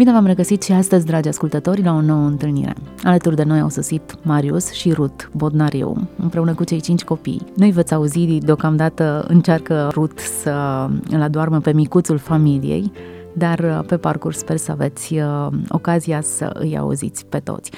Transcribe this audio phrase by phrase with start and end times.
[0.00, 2.74] Bine v-am regăsit și astăzi, dragi ascultători, la o nouă întâlnire.
[3.04, 7.46] Alături de noi au sosit Marius și Ruth Bodnariu, împreună cu cei cinci copii.
[7.56, 12.92] Noi veți auzi, deocamdată încearcă Ruth să îl adoarmă pe micuțul familiei,
[13.32, 17.70] dar uh, pe parcurs sper să aveți uh, ocazia să îi auziți pe toți.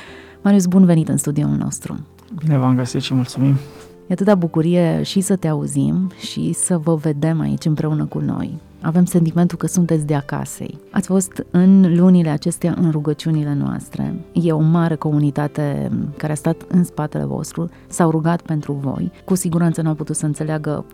[0.42, 1.98] Marius, bun venit în studioul nostru!
[2.44, 3.54] Bine v-am găsit și mulțumim!
[4.06, 8.60] E atâta bucurie și să te auzim și să vă vedem aici împreună cu noi
[8.82, 10.64] avem sentimentul că sunteți de acasă.
[10.90, 14.14] Ați fost în lunile acestea în rugăciunile noastre.
[14.32, 19.12] E o mare comunitate care a stat în spatele vostru, s-au rugat pentru voi.
[19.24, 20.84] Cu siguranță nu au putut să înțeleagă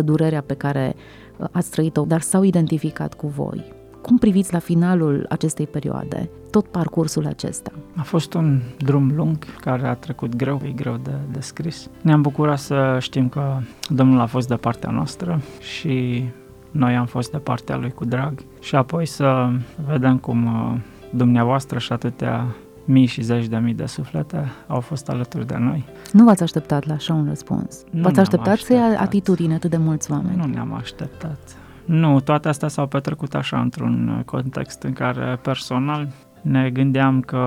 [0.00, 0.94] 100% durerea pe care
[1.36, 3.76] uh, ați trăit-o, dar s-au identificat cu voi.
[4.02, 7.72] Cum priviți la finalul acestei perioade, tot parcursul acesta?
[7.96, 11.88] A fost un drum lung care a trecut greu, e greu de descris.
[12.02, 16.24] Ne-am bucurat să știm că Domnul a fost de partea noastră și
[16.70, 19.50] noi am fost de partea lui cu drag și apoi să
[19.86, 20.78] vedem cum uh,
[21.10, 22.46] dumneavoastră și atâtea
[22.84, 25.84] mii și zeci de mii de suflete au fost alături de noi.
[26.12, 27.84] Nu v-ați așteptat la așa un răspuns?
[27.90, 30.36] Nu v-ați așteptat, așteptat să ia atitudine atât de mulți oameni?
[30.36, 31.38] Nu ne-am așteptat.
[31.84, 36.08] Nu, toate astea s-au petrecut așa într-un context în care personal
[36.42, 37.38] ne gândeam că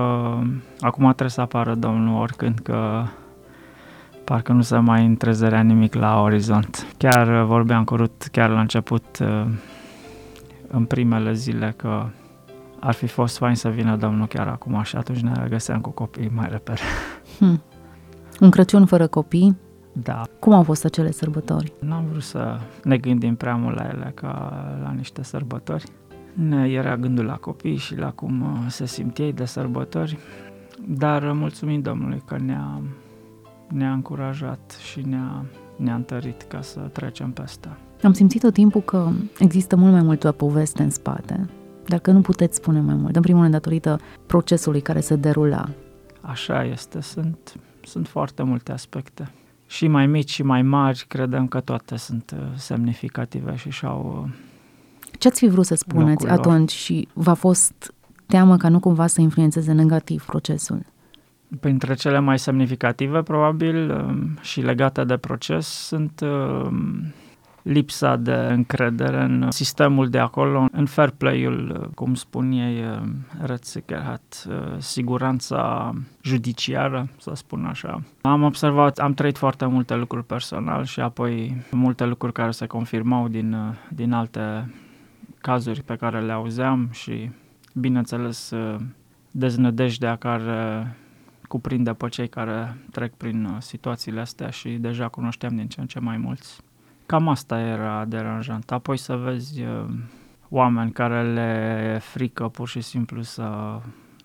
[0.80, 3.02] acum trebuie să apară Domnul oricând, că
[4.24, 6.86] parcă nu se mai întrezerea nimic la orizont.
[6.96, 9.46] Chiar uh, vorbeam cu Ruth chiar la început, uh,
[10.68, 12.06] în primele zile, că
[12.80, 16.30] ar fi fost fain să vină Domnul chiar acum și atunci ne găseam cu copiii
[16.34, 16.80] mai repede.
[17.38, 17.62] Hmm.
[18.40, 19.56] Un Crăciun fără copii?
[19.92, 20.22] Da.
[20.38, 21.72] Cum au fost acele sărbători?
[21.80, 24.52] N-am vrut să ne gândim prea mult la ele ca
[24.82, 25.84] la niște sărbători.
[26.32, 30.18] Ne era gândul la copii și la cum uh, se simt ei de sărbători,
[30.88, 32.80] dar mulțumim Domnului că ne-a
[33.72, 35.44] ne-a încurajat și ne-a,
[35.76, 37.68] ne-a întărit ca să trecem peste.
[38.02, 41.48] Am simțit tot timpul că există mult mai multă poveste în spate,
[41.86, 43.16] dar că nu puteți spune mai mult.
[43.16, 45.68] În primul rând, datorită procesului care se derula.
[46.20, 49.30] Așa este, sunt, sunt foarte multe aspecte.
[49.66, 54.32] Și mai mici și mai mari, credem că toate sunt uh, semnificative și și-au uh,
[55.18, 57.94] Ce ați fi vrut să spuneți atunci și v-a fost
[58.26, 60.91] teamă ca nu cumva să influențeze negativ procesul?
[61.60, 67.12] Printre cele mai semnificative, probabil, um, și legate de proces, sunt um,
[67.62, 73.26] lipsa de încredere în sistemul de acolo, în fair play-ul, uh, cum spun ei, um,
[73.42, 75.92] Retsicherhat, uh, siguranța
[76.22, 78.02] judiciară, să spun așa.
[78.20, 83.28] Am observat, am trăit foarte multe lucruri personal și apoi multe lucruri care se confirmau
[83.28, 84.74] din, uh, din alte
[85.40, 87.30] cazuri pe care le auzeam și,
[87.74, 88.52] bineînțeles,
[89.30, 90.96] deznădejdea care
[91.52, 95.86] cuprinde pe cei care trec prin uh, situațiile astea și deja cunoșteam din ce în
[95.86, 96.60] ce mai mulți.
[97.06, 98.70] Cam asta era deranjant.
[98.70, 99.84] Apoi să vezi uh,
[100.48, 103.78] oameni care le frică pur și simplu să,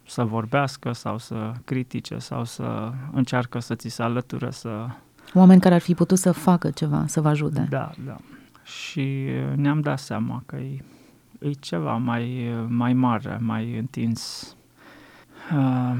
[0.06, 4.88] să vorbească sau să critique sau să încearcă să ți se alăture, să...
[5.34, 7.68] Oameni care ar fi putut să facă ceva, să vă ajute.
[7.70, 8.18] Da, da.
[8.64, 10.84] Și uh, ne-am dat seama că e,
[11.40, 14.56] e ceva mai, mai mare, mai întins.
[15.54, 15.98] Uh,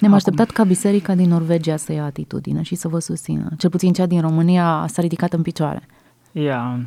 [0.00, 3.48] ne-am așteptat ca biserica din Norvegia să ia atitudine și să vă susțină.
[3.58, 5.86] Cel puțin cea din România s-a ridicat în picioare.
[6.32, 6.42] Ia.
[6.42, 6.80] Yeah.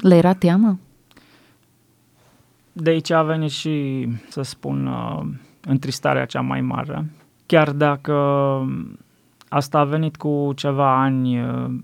[0.00, 0.78] Le era teamă?
[2.72, 5.22] De aici a venit și, să spun, uh,
[5.60, 7.10] întristarea cea mai mare.
[7.46, 8.14] Chiar dacă
[9.48, 11.74] asta a venit cu ceva ani uh,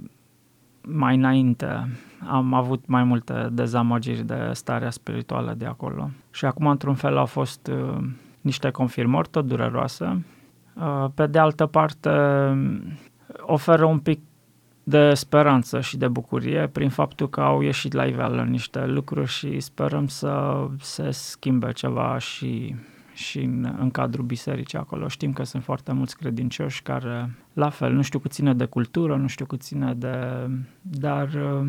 [0.81, 1.88] mai înainte,
[2.28, 6.11] am avut mai multe dezamăgiri de starea spirituală de acolo.
[6.31, 8.05] Și acum, într-un fel, au fost uh,
[8.40, 10.25] niște confirmări tot dureroase.
[10.75, 12.11] Uh, pe de altă parte,
[13.40, 14.20] oferă un pic
[14.82, 19.61] de speranță și de bucurie prin faptul că au ieșit la iveală niște lucruri și
[19.61, 22.75] sperăm să se schimbe ceva și,
[23.14, 25.08] și în, în cadrul bisericii acolo.
[25.08, 29.16] Știm că sunt foarte mulți credincioși care, la fel, nu știu cât ține de cultură,
[29.16, 30.16] nu știu cât ține de...
[30.81, 31.66] dar uh,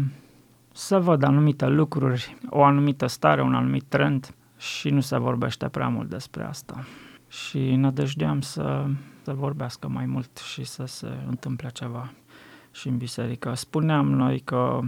[0.74, 5.88] să văd anumite lucruri, o anumită stare, un anumit trend și nu se vorbește prea
[5.88, 6.86] mult despre asta.
[7.28, 8.86] Și nădăjdeam să,
[9.22, 12.12] să vorbească mai mult și să se întâmple ceva
[12.72, 13.54] și în biserică.
[13.54, 14.80] Spuneam noi că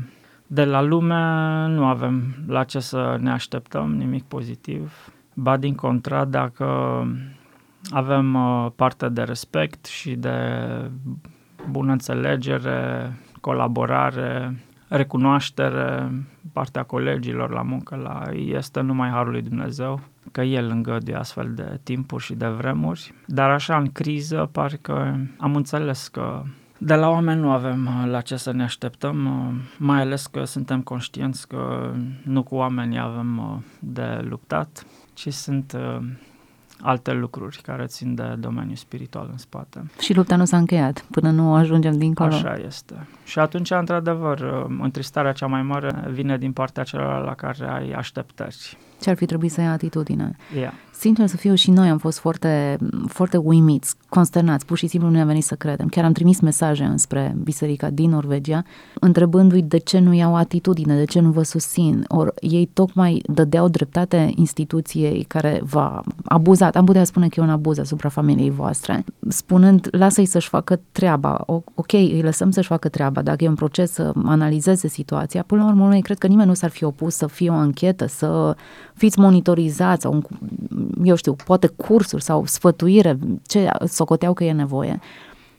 [0.48, 5.14] de la lume nu avem la ce să ne așteptăm, nimic pozitiv.
[5.34, 6.68] ba din contra, dacă
[7.90, 10.38] avem uh, parte de respect și de
[11.70, 14.58] bună înțelegere, colaborare,
[14.96, 16.12] recunoaștere,
[16.54, 20.00] partea colegilor la muncă la este numai Harul lui Dumnezeu,
[20.32, 25.56] că El îngăduie astfel de timpuri și de vremuri, dar așa în criză parcă am
[25.56, 26.44] înțeles că
[26.78, 30.44] de la oameni nu avem uh, la ce să ne așteptăm, uh, mai ales că
[30.44, 31.92] suntem conștienți că
[32.24, 35.78] nu cu oamenii avem uh, de luptat, ci sunt
[36.84, 39.84] alte lucruri care țin de domeniul spiritual în spate.
[40.00, 42.34] Și lupta nu s-a încheiat până nu ajungem dincolo.
[42.34, 43.08] Așa este.
[43.24, 48.78] Și atunci, într-adevăr, întristarea cea mai mare vine din partea celor la care ai așteptări.
[49.02, 50.36] Ce ar fi trebuit să ia atitudine.
[50.56, 50.74] Yeah.
[51.00, 55.16] Sincer să fiu, și noi am fost foarte, foarte uimiți, consternați, pur și simplu nu
[55.16, 55.88] ne-a venit să credem.
[55.88, 58.64] Chiar am trimis mesaje înspre biserica din Norvegia,
[59.00, 62.06] întrebându-i de ce nu iau atitudine, de ce nu vă susțin.
[62.08, 67.50] Or, ei tocmai dădeau dreptate instituției care v-a abuzat, am putea spune că e un
[67.50, 71.44] abuz asupra familiei voastre, spunând, lasă-i să-și facă treaba,
[71.76, 75.68] ok, îi lăsăm să-și facă treaba, dacă e un proces să analizeze situația, până la
[75.68, 78.56] urmă, noi cred că nimeni nu s-ar fi opus să fie o anchetă, să
[78.94, 80.24] fiți monitorizați sau,
[81.04, 85.00] eu știu, poate cursuri sau sfătuire, ce socoteau că e nevoie.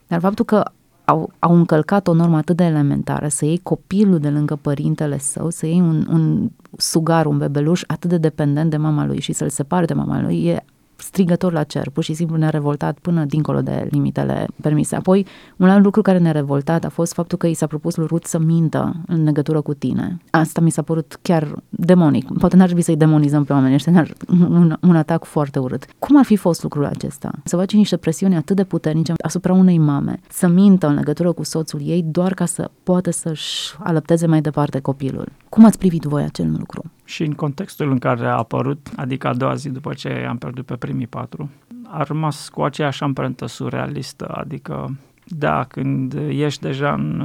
[0.07, 0.63] Dar faptul că
[1.05, 5.49] au, au încălcat o normă atât de elementară, să iei copilul de lângă părintele său,
[5.49, 9.49] să iei un, un sugar, un bebeluș atât de dependent de mama lui și să-l
[9.49, 10.65] separe de mama lui, e
[11.05, 14.95] strigător la cer, pur și simplu ne-a revoltat până dincolo de limitele permise.
[14.95, 15.25] Apoi,
[15.57, 18.25] un alt lucru care ne-a revoltat a fost faptul că i s-a propus lui Ruth
[18.25, 20.17] să mintă în legătură cu tine.
[20.29, 22.37] Asta mi s-a părut chiar demonic.
[22.37, 25.85] Poate n-ar trebui să-i demonizăm pe oameni ăștia, un, un atac foarte urât.
[25.99, 27.31] Cum ar fi fost lucrul acesta?
[27.43, 31.43] Să faci niște presiuni atât de puternice asupra unei mame, să mintă în legătură cu
[31.43, 35.27] soțul ei doar ca să poată să-și alăpteze mai departe copilul.
[35.49, 36.83] Cum ați privit voi acel lucru?
[37.05, 40.65] Și în contextul în care a apărut, adică a doua zi după ce am pierdut
[40.65, 41.49] pe primii patru,
[41.87, 44.97] a rămas cu aceeași amprentă surrealistă, adică
[45.27, 47.23] da, când ești deja în,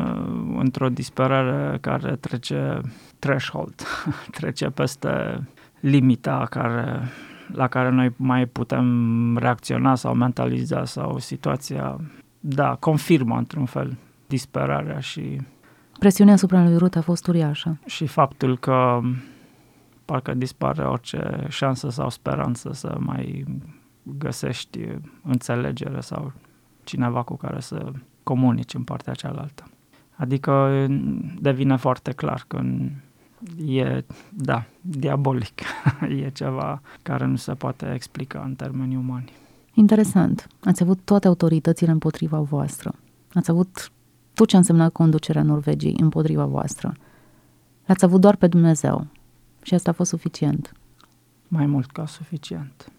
[0.59, 2.81] într-o disperare care trece
[3.19, 3.83] threshold,
[4.39, 5.43] trece peste
[5.81, 7.01] limita care,
[7.53, 11.97] la care noi mai putem reacționa sau mentaliza sau situația,
[12.41, 15.41] da, confirmă într-un fel disperarea și...
[15.99, 17.79] Presiunea asupra lui Ruth a fost uriașă.
[17.87, 19.01] Și faptul că
[20.11, 23.45] parcă dispare orice șansă sau speranță să mai
[24.03, 24.79] găsești
[25.23, 26.33] înțelegere sau
[26.85, 27.93] cineva cu care să
[28.23, 29.65] comunici în partea cealaltă.
[30.17, 30.87] Adică
[31.41, 32.63] devine foarte clar că
[33.67, 35.61] e, da, diabolic.
[36.25, 39.33] e ceva care nu se poate explica în termeni umani.
[39.75, 40.47] Interesant.
[40.65, 42.95] Ați avut toate autoritățile împotriva voastră.
[43.35, 43.91] Ați avut
[44.35, 46.95] tot ce a însemnat conducerea Norvegiei împotriva voastră.
[47.87, 49.07] L-ați avut doar pe Dumnezeu.
[49.63, 50.73] Și asta a fost suficient.
[51.49, 52.93] Mai mult ca suficient.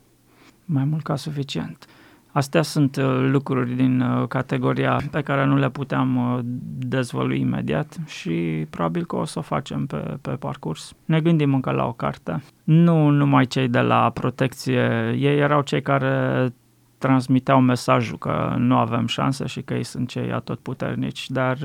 [0.66, 1.88] Mai mult ca suficient.
[2.32, 6.40] Astea sunt uh, lucruri din uh, categoria pe care nu le puteam uh,
[6.88, 10.94] dezvălui imediat și probabil că o să o facem pe, pe parcurs.
[11.06, 12.44] Ne gândim încă la o carte.
[12.64, 16.54] Nu numai cei de la protecție, ei erau cei care
[16.98, 21.58] transmiteau mesajul că nu avem șanse și că ei sunt cei atotputernici, dar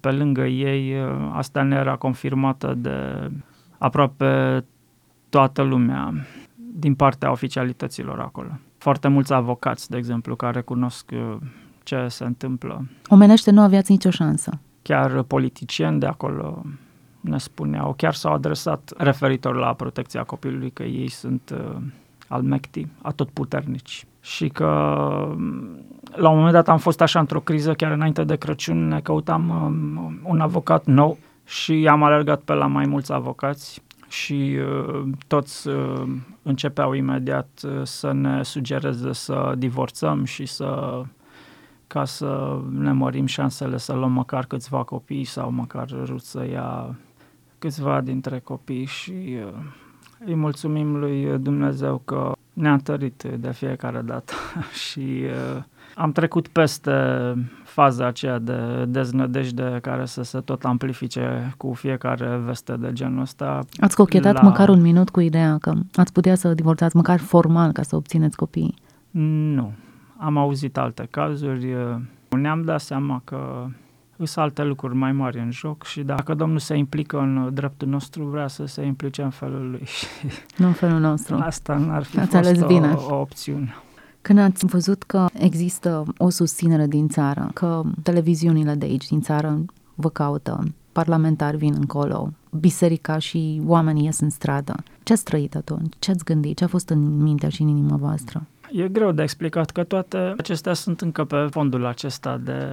[0.00, 0.94] pe lângă ei
[1.32, 3.30] asta ne era confirmată de
[3.78, 4.64] aproape
[5.28, 6.14] toată lumea
[6.54, 8.48] din partea oficialităților acolo.
[8.78, 11.36] Foarte mulți avocați, de exemplu, care cunosc uh,
[11.82, 12.86] ce se întâmplă.
[13.08, 14.58] Omenește nu aveați nicio șansă.
[14.82, 16.62] Chiar politicieni de acolo
[17.20, 21.76] ne spuneau, chiar s-au adresat referitor la protecția copilului, că ei sunt uh,
[22.28, 24.06] al mecti, atotputernici.
[24.20, 24.66] Și că
[25.36, 29.00] mm, la un moment dat am fost așa într-o criză, chiar înainte de Crăciun, ne
[29.00, 31.18] căutam uh, un avocat nou
[31.48, 36.02] și am alergat pe la mai mulți avocați și uh, toți uh,
[36.42, 41.02] începeau imediat uh, să ne sugereze să divorțăm și să
[41.86, 46.96] ca să ne mărim șansele să luăm măcar câțiva copii sau măcar Ruth să ia
[47.58, 49.52] câțiva dintre copii și uh,
[50.24, 54.32] îi mulțumim lui Dumnezeu că ne-a întărit de fiecare dată
[54.88, 55.22] și
[55.56, 55.62] uh,
[55.98, 56.92] am trecut peste
[57.64, 63.60] faza aceea de deznădejde care să se tot amplifice cu fiecare veste de genul ăsta.
[63.76, 64.40] Ați cochetat la...
[64.40, 68.36] măcar un minut cu ideea că ați putea să divorțați măcar formal ca să obțineți
[68.36, 68.74] copii?
[69.54, 69.72] Nu.
[70.16, 71.74] Am auzit alte cazuri.
[72.28, 73.66] Ne-am dat seama că
[74.16, 78.24] sunt alte lucruri mai mari în joc și dacă Domnul se implică în dreptul nostru,
[78.24, 79.82] vrea să se implice în felul lui.
[80.56, 81.36] Nu în felul nostru.
[81.36, 82.92] Asta n-ar fi Ați fost bine.
[82.92, 83.74] O, o opțiune.
[84.28, 89.64] Când ați văzut că există o susținere din țară, că televiziunile de aici, din țară,
[89.94, 95.94] vă caută, parlamentari vin încolo, biserica și oamenii ies în stradă, Ce ați trăit atunci?
[95.98, 96.56] Ce ați gândit?
[96.56, 98.46] Ce a fost în mintea și în inima voastră?
[98.72, 102.68] E greu de explicat că toate acestea sunt încă pe fondul acesta de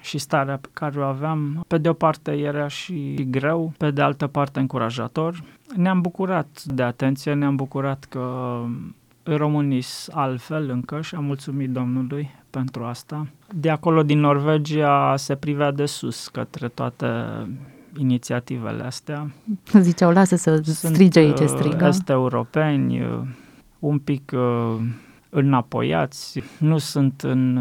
[0.00, 1.64] și starea pe care o aveam.
[1.68, 5.42] Pe de o parte era și greu, pe de altă parte încurajator.
[5.76, 8.24] Ne-am bucurat de atenție, ne-am bucurat că
[9.34, 13.26] românii altfel încă și am mulțumit Domnului pentru asta.
[13.54, 17.06] De acolo din Norvegia se privea de sus către toate
[17.98, 19.30] inițiativele astea.
[19.72, 21.86] Ziceau, lasă să strige ei ce uh, strigă.
[21.86, 23.20] Este europeni, uh,
[23.78, 24.76] un pic uh,
[25.30, 27.60] înapoiați, nu sunt în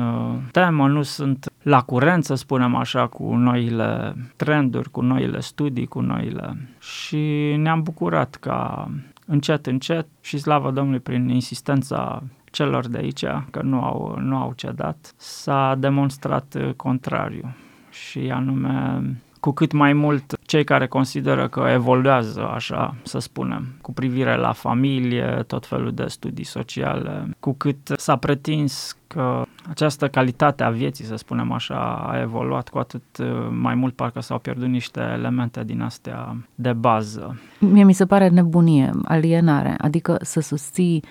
[0.51, 5.99] temă, nu sunt la curent, să spunem așa, cu noile trenduri, cu noile studii, cu
[5.99, 6.69] noile...
[6.79, 8.89] Și ne-am bucurat ca
[9.25, 14.53] încet, încet și slavă Domnului prin insistența celor de aici, că nu au, nu au
[14.55, 17.55] cedat, s-a demonstrat contrariu
[17.89, 19.01] și anume
[19.45, 24.51] cu cât mai mult cei care consideră că evoluează, așa să spunem, cu privire la
[24.51, 31.05] familie, tot felul de studii sociale, cu cât s-a pretins că această calitate a vieții,
[31.05, 35.63] să spunem așa, a evoluat, cu atât uh, mai mult parcă s-au pierdut niște elemente
[35.63, 37.39] din astea de bază.
[37.59, 41.03] Mie mi se pare nebunie, alienare, adică să susții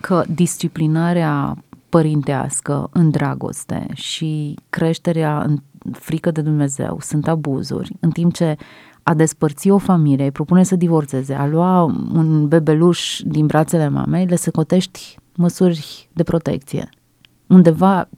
[0.00, 1.56] că disciplinarea
[1.88, 5.56] părintească în dragoste și creșterea în
[5.92, 8.56] frică de Dumnezeu, sunt abuzuri, în timp ce
[9.02, 14.26] a despărți o familie, îi propune să divorțeze, a lua un bebeluș din brațele mamei,
[14.26, 16.88] le cotești măsuri de protecție.
[17.46, 18.08] Undeva,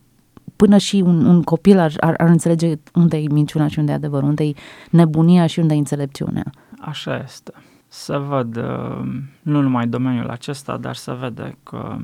[0.57, 3.95] până și un, un copil ar, ar, ar înțelege unde e minciuna și unde e
[3.95, 4.53] adevărul, unde e
[4.91, 6.51] nebunia și unde e înțelepciunea.
[6.79, 7.53] Așa este.
[7.89, 9.07] Să văd, uh,
[9.43, 11.97] nu numai domeniul acesta, dar să vede că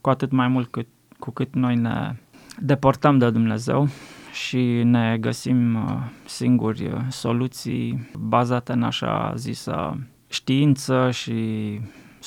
[0.00, 0.86] cu atât mai mult cât,
[1.18, 2.16] cu cât noi ne
[2.58, 3.88] deportăm de Dumnezeu,
[4.32, 9.98] și ne găsim uh, singuri uh, soluții bazate în așa zisă
[10.28, 11.80] știință și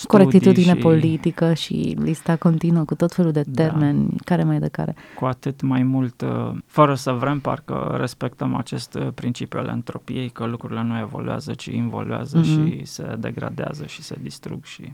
[0.08, 0.80] Corectitudine și...
[0.80, 3.64] politică și lista continuă cu tot felul de da.
[3.64, 4.16] termeni, da.
[4.26, 4.96] care mai de care.
[5.16, 10.46] Cu atât mai mult, uh, fără să vrem, parcă respectăm acest principiu al entropiei, că
[10.46, 12.44] lucrurile nu evoluează, ci involuează mm-hmm.
[12.44, 14.94] și se degradează și se distrug și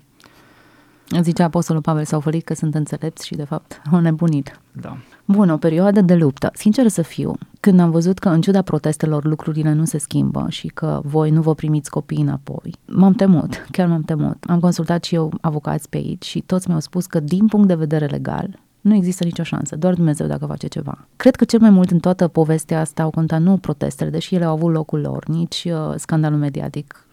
[1.22, 4.60] Zicea Apostolul Pavel, s-au fălit că sunt înțelepți și de fapt au nebunit.
[4.72, 4.98] Da.
[5.26, 6.52] Bun, o perioadă de luptă.
[6.54, 10.68] Sincer să fiu, când am văzut că în ciuda protestelor lucrurile nu se schimbă și
[10.68, 14.38] că voi nu vă primiți copiii înapoi, m-am temut, chiar m-am temut.
[14.48, 17.76] Am consultat și eu avocați pe aici și toți mi-au spus că din punct de
[17.76, 21.08] vedere legal, nu există nicio șansă, doar Dumnezeu dacă face ceva.
[21.16, 24.46] Cred că cel mai mult în toată povestea asta au contat nu protestele, deși ele
[24.46, 27.06] au avut locul lor, nici uh, scandalul mediatic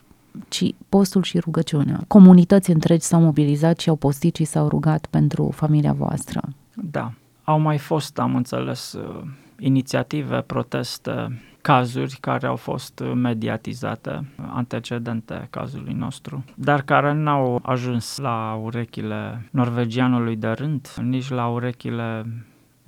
[0.48, 2.00] ci postul și rugăciunea.
[2.06, 6.40] Comunități întregi s-au mobilizat și au postit și s-au rugat pentru familia voastră.
[6.74, 7.12] Da,
[7.44, 9.22] au mai fost, am înțeles, uh,
[9.58, 18.60] inițiative, proteste, cazuri care au fost mediatizate, antecedente cazului nostru, dar care n-au ajuns la
[18.62, 22.26] urechile norvegianului de rând, nici la urechile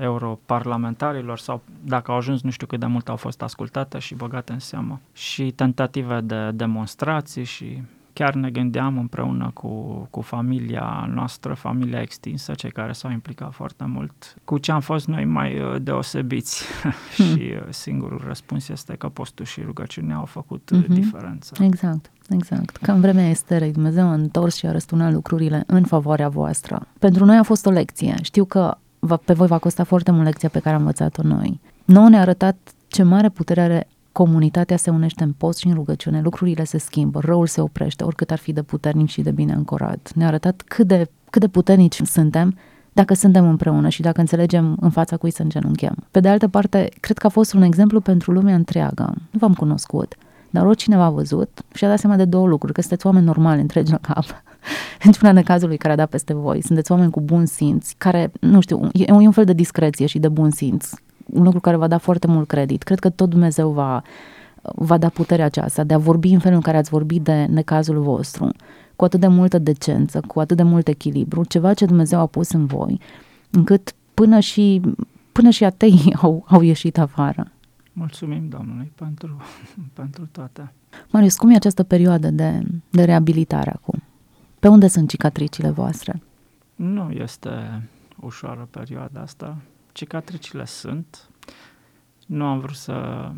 [0.01, 4.53] europarlamentarilor sau dacă au ajuns nu știu cât de mult au fost ascultate și băgate
[4.53, 9.69] în seamă și tentative de demonstrații și chiar ne gândeam împreună cu,
[10.11, 15.07] cu familia noastră, familia extinsă, cei care s-au implicat foarte mult, cu ce am fost
[15.07, 16.65] noi mai uh, deosebiți
[17.17, 17.25] hmm.
[17.25, 20.87] și uh, singurul răspuns este că postul și rugăciunea au făcut mm-hmm.
[20.87, 21.65] diferența.
[21.65, 22.11] Exact.
[22.29, 22.77] Exact.
[22.77, 26.87] Ca în vremea Esterei, Dumnezeu a întors și a răsturnat lucrurile în favoarea voastră.
[26.99, 28.15] Pentru noi a fost o lecție.
[28.23, 28.77] Știu că
[29.25, 31.61] pe voi va costa foarte mult lecția pe care am învățat-o noi.
[31.85, 32.57] Nouă ne-a arătat
[32.89, 37.21] ce mare putere are comunitatea se unește în post și în rugăciune, lucrurile se schimbă,
[37.23, 40.11] răul se oprește, oricât ar fi de puternic și de bine ancorat.
[40.15, 42.59] Ne-a arătat cât de, cât de puternici suntem
[42.93, 45.95] dacă suntem împreună și dacă înțelegem în fața cui să îngenunchiem.
[46.11, 49.15] Pe de altă parte, cred că a fost un exemplu pentru lumea întreagă.
[49.31, 50.15] Nu v-am cunoscut,
[50.51, 53.91] dar oricine v-a văzut și-a dat seama de două lucruri, că sunteți oameni normali, întregi
[53.91, 54.25] la cap
[55.05, 56.63] niciuna de cazului care a dat peste voi.
[56.63, 60.29] Sunteți oameni cu bun simț, care, nu știu, e un fel de discreție și de
[60.29, 60.91] bun simț.
[61.27, 62.83] Un lucru care va da foarte mult credit.
[62.83, 64.03] Cred că tot Dumnezeu va,
[64.63, 68.01] va da puterea aceasta de a vorbi în felul în care ați vorbit de necazul
[68.01, 68.51] vostru,
[68.97, 72.51] cu atât de multă decență, cu atât de mult echilibru, ceva ce Dumnezeu a pus
[72.51, 73.01] în voi,
[73.51, 74.81] încât până și,
[75.33, 77.51] până și atei au, au ieșit afară.
[77.93, 79.37] Mulțumim Domnului pentru,
[80.01, 80.73] pentru toate.
[81.11, 84.03] Marius, cum e această perioadă de, de reabilitare acum?
[84.61, 86.23] Pe unde sunt cicatricile voastre?
[86.75, 87.83] Nu este
[88.21, 89.57] ușoară perioada asta.
[89.93, 91.29] Cicatricile sunt.
[92.27, 93.31] Nu am vrut să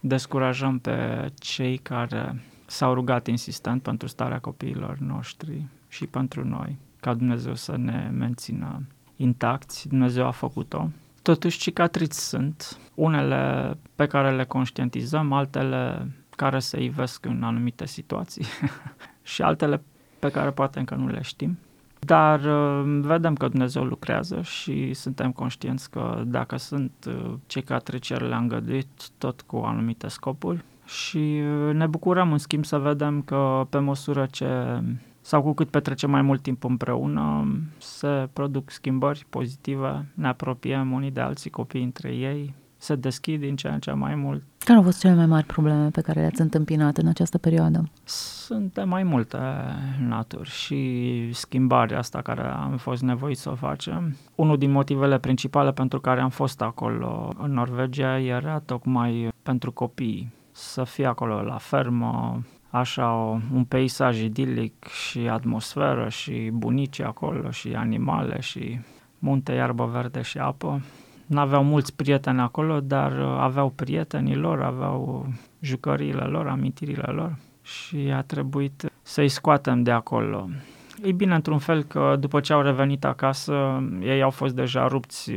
[0.00, 7.14] descurajăm pe cei care s-au rugat insistent pentru starea copiilor noștri și pentru noi, ca
[7.14, 8.82] Dumnezeu să ne mențină
[9.16, 9.88] intacți.
[9.88, 10.88] Dumnezeu a făcut-o.
[11.22, 18.44] Totuși, cicatrici sunt, unele pe care le conștientizăm, altele care se ivesc în anumite situații
[19.22, 19.82] și altele
[20.20, 21.58] pe care poate încă nu le știm.
[21.98, 27.80] Dar uh, vedem că Dumnezeu lucrează și suntem conștienți că dacă sunt uh, cei care
[27.80, 28.86] trecerile le-a îngăduit,
[29.18, 34.26] tot cu anumite scopuri, și uh, ne bucurăm în schimb să vedem că pe măsură
[34.30, 34.82] ce
[35.20, 37.46] sau cu cât petrecem mai mult timp împreună,
[37.78, 43.56] se produc schimbări pozitive, ne apropiem unii de alții, copii între ei, se deschid din
[43.56, 44.42] ce în ce mai mult.
[44.58, 47.90] Care au fost cele mai mari probleme pe care le-ați întâmpinat în această perioadă?
[48.04, 49.38] Sunt de mai multe
[49.98, 54.16] naturi și schimbarea asta care am fost nevoit să o facem.
[54.34, 60.32] Unul din motivele principale pentru care am fost acolo în Norvegia era tocmai pentru copii
[60.52, 67.50] să fie acolo la fermă, așa o, un peisaj idilic și atmosferă și bunici acolo
[67.50, 68.80] și animale și
[69.18, 70.82] munte, iarbă verde și apă.
[71.30, 75.26] N-aveau mulți prieteni acolo, dar aveau prietenii lor, aveau
[75.60, 80.48] jucăriile lor, amintirile lor și a trebuit să-i scoatem de acolo.
[81.04, 85.32] Ei bine, într-un fel că după ce au revenit acasă, ei au fost deja rupți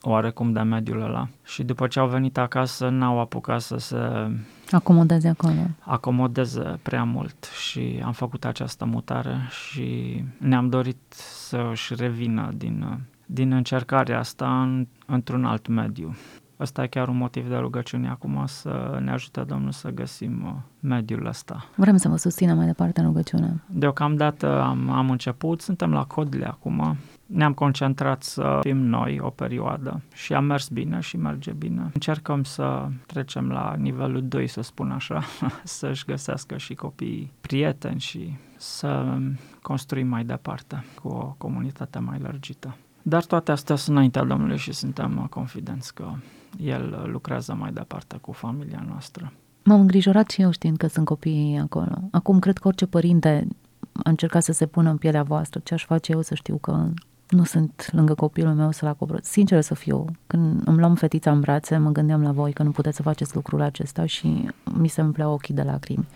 [0.00, 1.28] oarecum de mediul ăla.
[1.44, 3.96] Și după ce au venit acasă, n-au apucat să se
[4.70, 5.54] acomodeze acolo.
[5.78, 11.12] Acomodeze prea mult și am făcut această mutare și ne-am dorit
[11.48, 12.98] să își revină din,
[13.32, 16.14] din încercarea asta în, într-un alt mediu.
[16.60, 20.52] Ăsta e chiar un motiv de rugăciune acum să ne ajute Domnul să găsim uh,
[20.80, 21.64] mediul ăsta.
[21.76, 23.62] Vrem să vă susținem mai departe în rugăciune.
[23.66, 26.96] Deocamdată am, am început, suntem la Codle acum,
[27.26, 31.90] ne-am concentrat să fim noi o perioadă și a mers bine și merge bine.
[31.94, 35.22] Încercăm să trecem la nivelul 2, să spun așa,
[35.64, 39.18] să-și găsească și copiii prieteni și să
[39.62, 42.76] construim mai departe cu o comunitate mai lărgită.
[43.02, 46.04] Dar toate astea sunt înaintea Domnului și suntem confidenți că
[46.58, 49.32] El lucrează mai departe cu familia noastră.
[49.64, 51.98] M-am îngrijorat și eu știind că sunt copiii acolo.
[52.10, 53.46] Acum cred că orice părinte
[53.92, 55.60] a încercat să se pună în pielea voastră.
[55.64, 56.88] Ce aș face eu să știu că
[57.28, 59.20] nu sunt lângă copilul meu să-l acopăr.
[59.22, 62.70] Sincer să fiu, când îmi luam fetița în brațe, mă gândeam la voi că nu
[62.70, 66.06] puteți să faceți lucrul acesta și mi se împleau ochii de lacrimi.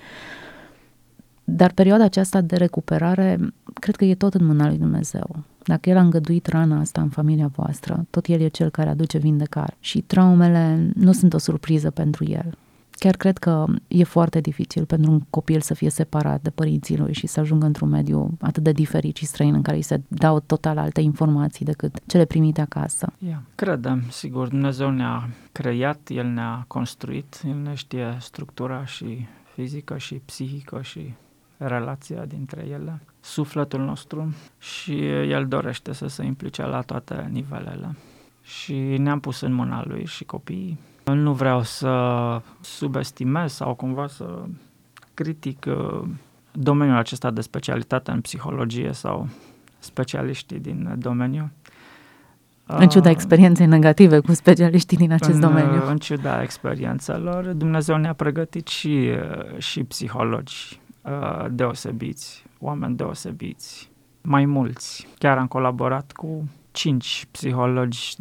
[1.48, 3.38] Dar perioada aceasta de recuperare,
[3.74, 5.37] cred că e tot în mâna lui Dumnezeu.
[5.64, 9.18] Dacă El a îngăduit rana asta în familia voastră, tot El e Cel care aduce
[9.18, 9.76] vindecare.
[9.80, 12.59] Și traumele nu sunt o surpriză pentru El.
[12.90, 17.12] Chiar cred că e foarte dificil pentru un copil să fie separat de părinții lui
[17.12, 20.40] și să ajungă într-un mediu atât de diferit și străin în care îi se dau
[20.40, 23.12] total alte informații decât cele primite acasă.
[23.18, 23.38] Yeah.
[23.54, 30.14] Credem, sigur, Dumnezeu ne-a creat, El ne-a construit, El ne știe structura și fizică și
[30.14, 31.14] psihică și
[31.57, 37.97] relația dintre ele, sufletul nostru și El dorește să se implice la toate nivelele.
[38.42, 40.79] Și ne-am pus în mâna Lui și copiii
[41.12, 41.92] nu vreau să
[42.61, 44.45] subestimez sau cumva să
[45.14, 46.03] critic uh,
[46.53, 49.29] domeniul acesta de specialitate în psihologie sau
[49.79, 51.51] specialiștii din domeniu.
[52.66, 55.87] În ciuda uh, experienței negative cu specialiștii din acest în, domeniu.
[55.87, 60.81] În ciuda experiențelor, Dumnezeu ne-a pregătit și, uh, și psihologi
[61.51, 63.90] deosebiți, oameni deosebiți,
[64.23, 65.07] mai mulți.
[65.19, 68.14] Chiar am colaborat cu cinci psihologi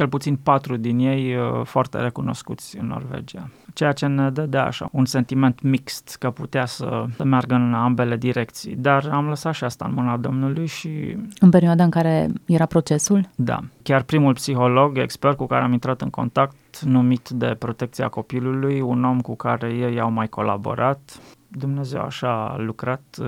[0.00, 3.50] cel puțin patru din ei uh, foarte recunoscuți în Norvegia.
[3.74, 7.74] Ceea ce ne dă de așa un sentiment mixt că putea să, să meargă în
[7.74, 8.76] ambele direcții.
[8.76, 11.16] Dar am lăsat și asta în mâna Domnului și...
[11.38, 13.28] În perioada în care era procesul?
[13.34, 13.60] Da.
[13.82, 19.04] Chiar primul psiholog, expert cu care am intrat în contact, numit de protecția copilului, un
[19.04, 21.20] om cu care ei au mai colaborat.
[21.48, 23.26] Dumnezeu așa a lucrat uh,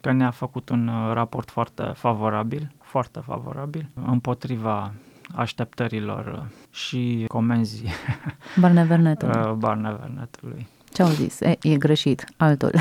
[0.00, 4.92] că ne-a făcut un uh, raport foarte favorabil, foarte favorabil, împotriva
[5.34, 7.88] așteptărilor și comenzii
[8.60, 9.40] Barnevernetului.
[9.40, 10.66] Uh, Barnevernetului.
[10.92, 11.40] Ce au zis?
[11.40, 12.70] E, e greșit, altul.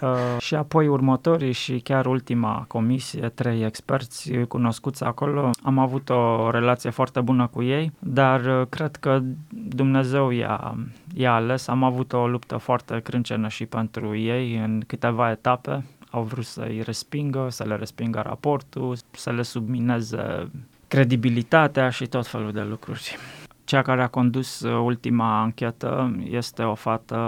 [0.00, 6.50] uh, și apoi următorii și chiar ultima comisie, trei experți cunoscuți acolo, am avut o
[6.50, 10.76] relație foarte bună cu ei, dar uh, cred că Dumnezeu i-a,
[11.14, 11.68] i-a ales.
[11.68, 15.84] Am avut o luptă foarte crâncenă și pentru ei în câteva etape.
[16.10, 20.50] Au vrut să-i respingă, să le respingă raportul, să le submineze
[20.90, 23.16] credibilitatea și tot felul de lucruri.
[23.64, 27.18] Cea care a condus uh, ultima anchetă este o fată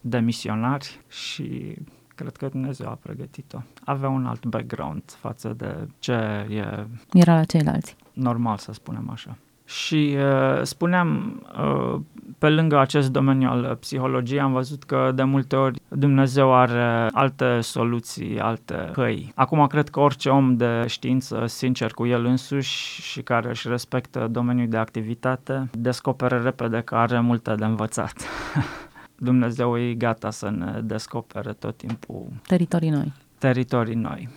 [0.00, 1.76] de misionari și
[2.14, 3.58] cred că Dumnezeu a pregătit-o.
[3.84, 6.12] Avea un alt background față de ce
[6.48, 6.86] e...
[7.12, 7.96] Era la ceilalți.
[8.12, 9.36] Normal să spunem așa.
[9.64, 12.00] Și uh, spuneam, uh,
[12.38, 17.60] pe lângă acest domeniu al psihologiei, am văzut că de multe ori Dumnezeu are alte
[17.60, 19.32] soluții, alte căi.
[19.34, 24.28] Acum cred că orice om de știință, sincer cu el însuși și care își respectă
[24.30, 28.14] domeniul de activitate, descoperă repede că are multe de învățat.
[29.16, 33.12] Dumnezeu e gata să ne descopere tot timpul Teritorii noi.
[33.38, 34.28] teritorii noi.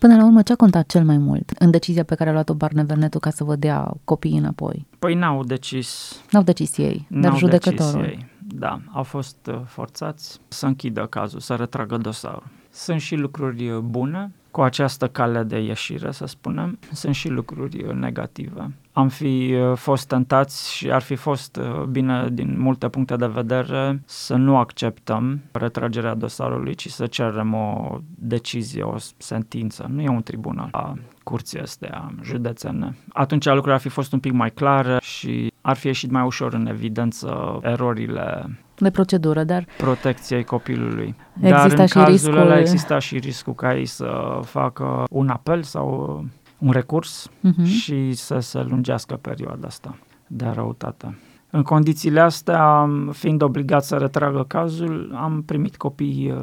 [0.00, 2.54] Până la urmă, ce a contat cel mai mult în decizia pe care a luat-o
[2.54, 4.86] Barne Vernetu ca să vă dea copiii înapoi?
[4.98, 8.00] Păi n-au decis N-au decis ei, dar N-au judecătorul.
[8.00, 8.26] decis ei.
[8.54, 12.46] Da, au fost uh, forțați să închidă cazul, să retragă dosarul.
[12.70, 16.78] Sunt și lucruri uh, bune cu această cale de ieșire, să spunem.
[16.92, 18.74] Sunt și lucruri uh, negative.
[18.92, 23.26] Am fi uh, fost tentați și ar fi fost uh, bine din multe puncte de
[23.26, 29.86] vedere să nu acceptăm retragerea dosarului, ci să cerem o decizie, o sentință.
[29.88, 32.96] Nu e un tribunal a curții astea județene.
[33.08, 36.54] Atunci lucrurile ar fi fost un pic mai clare și ar fi ieșit mai ușor
[36.54, 41.14] în evidență erorile De procedură, dar protecției copilului.
[41.42, 45.28] Exista Dar în și cazul riscul- ăla exista și riscul ca ei să facă un
[45.28, 46.24] apel sau
[46.58, 47.64] un recurs Mhm.
[47.64, 51.18] și să se lungească perioada asta de răutate.
[51.50, 56.42] În condițiile astea, fiind obligat să retragă cazul, am primit copii uh,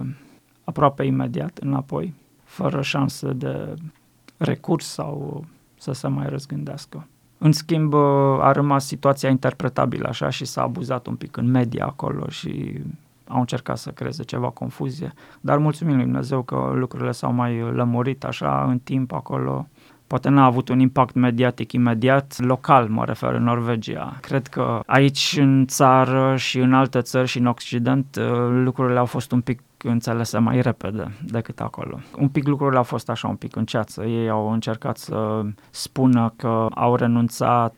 [0.64, 3.74] aproape imediat înapoi, fără șanse de
[4.38, 5.46] recurs sau
[5.78, 7.08] să se mai răzgândească.
[7.38, 8.00] În schimb, uh,
[8.40, 12.82] a rămas situația interpretabilă așa și s-a abuzat un pic în media acolo și
[13.28, 15.14] au încercat să creeze ceva confuzie.
[15.42, 19.68] Dar mulțumim lui Dumnezeu că lucrurile s-au mai lămurit așa în timp acolo.
[20.08, 24.18] Poate n-a avut un impact mediatic imediat, local mă refer în Norvegia.
[24.22, 29.06] Cred că aici în țară și în alte țări și în Occident uh, lucrurile au
[29.06, 32.00] fost un pic înțelese mai repede decât acolo.
[32.18, 34.04] Un pic lucrurile au fost așa un pic în ceață.
[34.06, 37.76] Ei au încercat să spună că au renunțat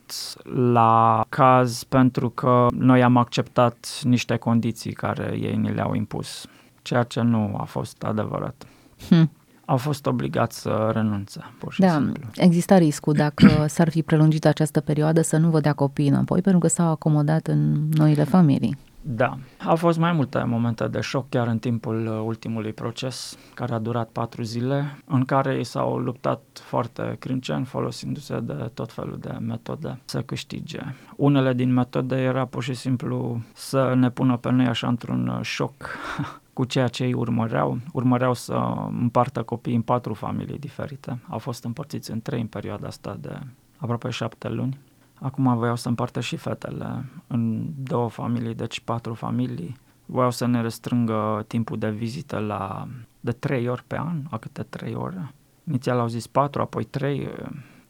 [0.53, 6.47] la caz pentru că noi am acceptat niște condiții care ei ni le-au impus,
[6.81, 8.65] ceea ce nu a fost adevărat.
[9.09, 9.31] Hm.
[9.65, 12.23] Au fost obligați să renunțe, pur și Da, simplu.
[12.35, 16.59] exista riscul dacă s-ar fi prelungit această perioadă să nu vă dea copiii înapoi, pentru
[16.59, 18.77] că s-au acomodat în noile familii.
[19.01, 23.73] Da, au fost mai multe momente de șoc chiar în timpul uh, ultimului proces, care
[23.73, 29.17] a durat patru zile, în care ei s-au luptat foarte crânceni, folosindu-se de tot felul
[29.17, 30.79] de metode să câștige.
[31.15, 35.41] Unele din metode era pur și simplu să ne pună pe noi așa într-un uh,
[35.41, 35.73] șoc
[36.53, 37.79] cu ceea ce ei urmăreau.
[37.93, 38.53] Urmăreau să
[38.87, 41.19] împartă copiii în patru familii diferite.
[41.27, 43.39] Au fost împărțiți în trei în perioada asta de
[43.77, 44.77] aproape șapte luni.
[45.21, 49.77] Acum voiau să împartă și fetele în două familii, deci patru familii.
[50.05, 52.87] Voiau să ne restrângă timpul de vizită la
[53.19, 55.33] de trei ori pe an, a câte trei ore.
[55.67, 57.29] Inițial au zis patru, apoi trei.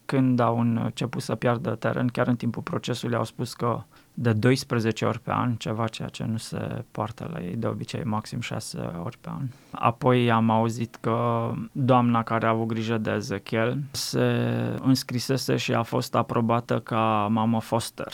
[0.04, 3.82] Când au început să piardă teren, chiar în timpul procesului au spus că
[4.22, 8.04] de 12 ori pe an, ceva ceea ce nu se poartă la ei, de obicei
[8.04, 9.48] maxim 6 ori pe an.
[9.70, 14.20] Apoi am auzit că doamna care a avut grijă de Ezechiel se
[14.82, 18.12] înscrisese și a fost aprobată ca mamă foster.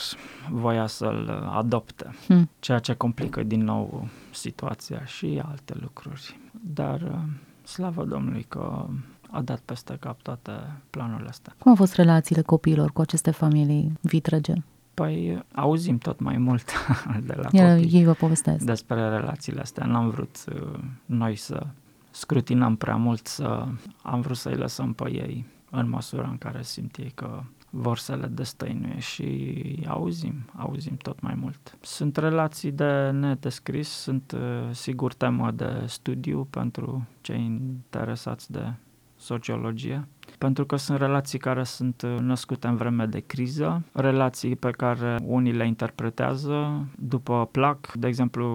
[0.49, 2.49] Voia să-l adopte, Hm.
[2.59, 6.39] ceea ce complică din nou situația și alte lucruri.
[6.51, 7.17] Dar uh,
[7.63, 8.85] slavă Domnului că
[9.31, 10.51] a dat peste cap toate
[10.89, 11.55] planurile astea.
[11.59, 14.53] Cum au fost relațiile copiilor cu aceste familii vitrege?
[15.03, 16.71] Păi auzim tot mai mult
[17.27, 18.65] de la Ele, copii ei vă povestesc.
[18.65, 19.85] despre relațiile astea.
[19.85, 21.67] N-am vrut uh, noi să
[22.11, 23.67] scrutinăm prea mult, să
[24.01, 28.15] am vrut să-i lăsăm pe ei în măsura în care simt ei că vor să
[28.15, 31.77] le destăinuie și auzim, auzim tot mai mult.
[31.81, 38.73] Sunt relații de nedescris, sunt uh, sigur temă de studiu pentru cei interesați de
[39.17, 40.07] sociologie,
[40.37, 45.15] pentru că sunt relații care sunt uh, născute în vreme de criză, relații pe care
[45.23, 48.45] unii le interpretează după plac, de exemplu,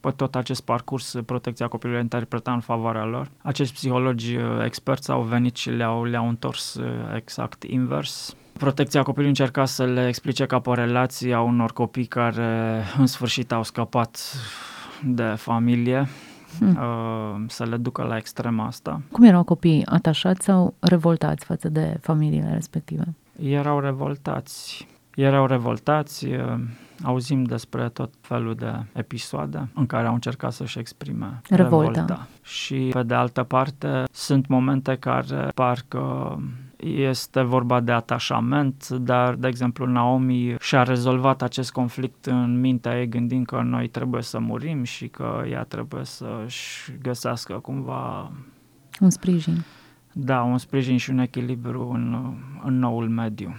[0.00, 3.30] pe tot acest parcurs protecția copilului interpreta în favoarea lor.
[3.42, 8.36] Acești psihologi uh, experți au venit și le-au, le-au întors uh, exact invers.
[8.58, 13.52] Protecția copilului încerca să le explice ca pe relații a unor copii care în sfârșit
[13.52, 14.36] au scăpat
[15.02, 16.08] de familie,
[16.58, 16.76] Hmm.
[16.76, 19.00] uh, să le ducă la extrema asta.
[19.12, 23.14] Cum erau copiii, atașați sau revoltați față de familiile respective?
[23.42, 24.86] Erau revoltați.
[25.14, 26.54] Erau revoltați, uh,
[27.02, 31.90] auzim despre tot felul de episoade în care au încercat să-și exprime Revolta.
[31.90, 32.26] revolta.
[32.42, 36.38] Și pe de altă parte sunt momente care parcă
[36.84, 43.08] este vorba de atașament, dar, de exemplu, Naomi și-a rezolvat acest conflict în mintea ei
[43.08, 48.30] gândind că noi trebuie să murim și că ea trebuie să-și găsească cumva
[49.00, 49.64] Un sprijin.
[50.12, 53.54] da, un sprijin și un echilibru în, în noul mediu.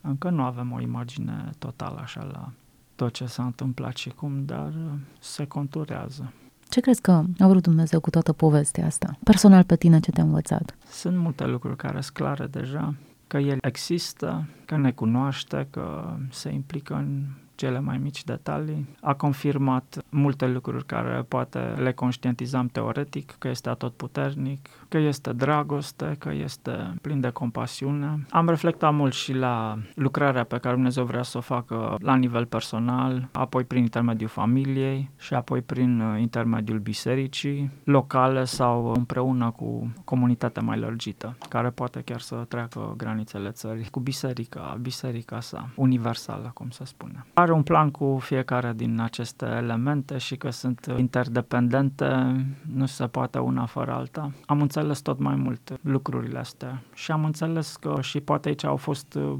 [0.00, 2.50] Încă nu avem o imagine totală așa la
[2.96, 6.32] tot ce s-a întâmplat și cum, dar uh, se conturează.
[6.74, 9.16] Ce crezi că a vrut Dumnezeu cu toată povestea asta?
[9.24, 10.76] Personal pe tine ce te-a învățat?
[10.90, 12.94] Sunt multe lucruri care sunt clare deja,
[13.26, 18.88] că El există, că ne cunoaște, că se implică în cele mai mici detalii.
[19.00, 26.16] A confirmat multe lucruri care poate le conștientizam teoretic, că este atotputernic, că este dragoste,
[26.18, 28.26] că este plin de compasiune.
[28.30, 32.46] Am reflectat mult și la lucrarea pe care Dumnezeu vrea să o facă la nivel
[32.46, 39.92] personal, apoi prin intermediul familiei și apoi prin uh, intermediul bisericii locale sau împreună cu
[40.04, 46.50] comunitatea mai lărgită, care poate chiar să treacă granițele țării, cu biserica, biserica sa, universală,
[46.54, 47.26] cum se spune.
[47.32, 52.36] Are un plan cu fiecare din aceste elemente și că sunt interdependente,
[52.74, 54.30] nu se poate una fără alta.
[54.46, 58.76] Am înțeles tot mai mult lucrurile astea și am înțeles că și poate aici au
[58.76, 59.34] fost uh,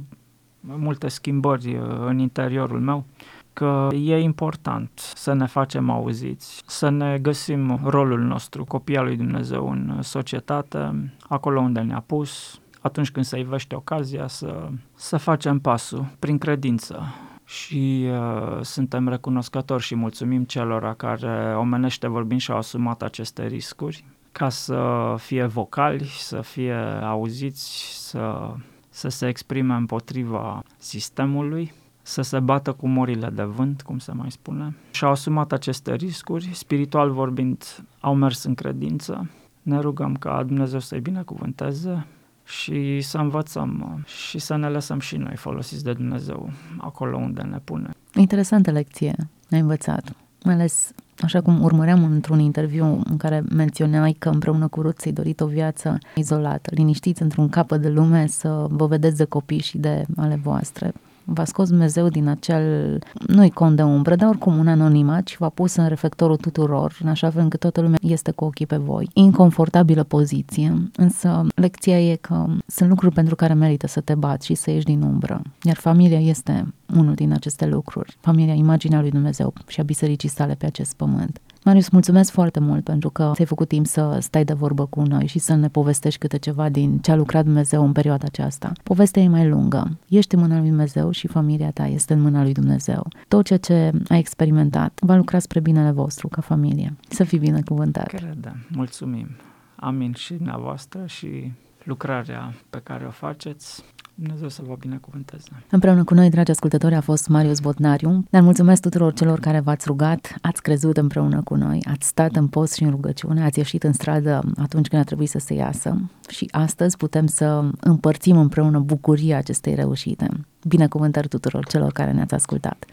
[0.61, 3.05] multe schimbări uh, în interiorul meu,
[3.53, 9.71] că e important să ne facem auziți, să ne găsim rolul nostru, copia lui Dumnezeu
[9.71, 16.07] în societate, acolo unde ne-a pus, atunci când se ivește ocazia să, să facem pasul
[16.19, 17.03] prin credință.
[17.45, 24.05] Și uh, suntem recunoscători și mulțumim celor care, omenește vorbind, și-au asumat aceste riscuri
[24.35, 28.55] ca să fie vocali, să fie auziți, să,
[28.89, 34.31] să se exprime împotriva sistemului, să se bată cu morile de vânt, cum se mai
[34.31, 34.77] spune.
[34.91, 39.31] Și-au asumat aceste riscuri, spiritual vorbind, au mers în credință.
[39.63, 42.07] Ne rugăm ca Dumnezeu să-i binecuvânteze
[42.45, 47.59] și să învățăm și să ne lăsăm și noi folosiți de Dumnezeu acolo unde ne
[47.65, 47.91] pune.
[48.15, 49.15] Interesantă lecție
[49.51, 54.83] ai învățat, mai ales Așa cum urmăream într-un interviu în care menționai că împreună cu
[54.83, 59.25] Ruth ți-ai dorit o viață izolată, liniștiți într-un capăt de lume să vă vedeți de
[59.25, 60.93] copii și de ale voastre
[61.25, 65.49] v-a scos Dumnezeu din acel, nu-i cont de umbră, dar oricum un anonimat și v-a
[65.49, 69.09] pus în reflectorul tuturor, în așa fel încât toată lumea este cu ochii pe voi.
[69.13, 74.55] Inconfortabilă poziție, însă lecția e că sunt lucruri pentru care merită să te bați și
[74.55, 75.43] să ieși din umbră.
[75.63, 78.17] Iar familia este unul din aceste lucruri.
[78.21, 81.41] Familia, imaginea lui Dumnezeu și a bisericii sale pe acest pământ.
[81.67, 85.27] Marius, mulțumesc foarte mult pentru că ți-ai făcut timp să stai de vorbă cu noi
[85.27, 88.73] și să ne povestești câte ceva din ce a lucrat Dumnezeu în perioada aceasta.
[88.83, 89.99] Povestea e mai lungă.
[90.09, 93.07] Ești în mâna lui Dumnezeu și familia ta este în mâna lui Dumnezeu.
[93.29, 96.97] Tot ceea ce ai experimentat va lucra spre binele vostru ca familie.
[97.09, 98.07] Să fii binecuvântat.
[98.07, 98.67] Credem.
[98.69, 99.29] Mulțumim.
[99.77, 101.53] Amin și dumneavoastră și
[101.85, 105.49] lucrarea pe care o faceți Dumnezeu să vă binecuvânteze.
[105.71, 108.25] Împreună cu noi, dragi ascultători, a fost Marius Botnariu.
[108.31, 112.47] Dar mulțumesc tuturor celor care v-ați rugat, ați crezut împreună cu noi, ați stat în
[112.47, 116.11] post și în rugăciune, ați ieșit în stradă atunci când a trebuit să se iasă
[116.29, 120.29] și astăzi putem să împărțim împreună bucuria acestei reușite.
[120.69, 122.85] Binecuvântări tuturor celor care ne-ați ascultat.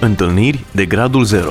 [0.00, 1.50] Întâlniri de gradul 0